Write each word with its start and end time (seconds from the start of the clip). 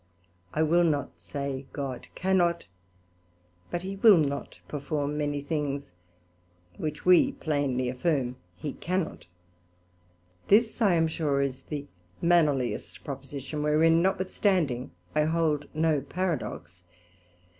I 0.55 0.63
will 0.63 0.83
not 0.83 1.19
say 1.19 1.67
God 1.73 2.07
cannot, 2.15 2.65
but 3.69 3.83
he 3.83 3.97
will 3.97 4.17
not 4.17 4.57
perform 4.67 5.15
many 5.15 5.41
things, 5.41 5.91
which 6.77 7.05
we 7.05 7.33
plainly 7.33 7.87
affirm 7.87 8.37
he 8.55 8.73
cannot: 8.73 9.27
this 10.47 10.81
I 10.81 10.95
am 10.95 11.07
sure 11.07 11.43
is 11.43 11.61
the 11.61 11.85
mannerliest 12.19 13.03
proposition, 13.03 13.61
wherein, 13.61 14.01
notwithstanding, 14.01 14.89
I 15.13 15.25
hold 15.25 15.67
no 15.71 16.01
Paradox. 16.01 16.83